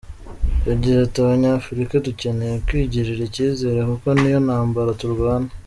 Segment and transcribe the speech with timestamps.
[0.69, 5.49] Yagize ati “Abanyafurika dukeneye kwigirira icyizere kuko niyo ntambara turwana.